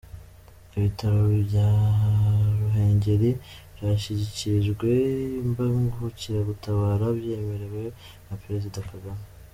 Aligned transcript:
Ibitaro 0.77 1.21
bya 1.45 1.69
Ruhengeli 2.59 3.31
byashyikirijwe 3.75 4.89
imbangukiragutabara 5.41 7.05
byemerewe 7.17 7.83
na 8.27 8.35
Perezida 8.43 8.79
Kagame. 8.89 9.23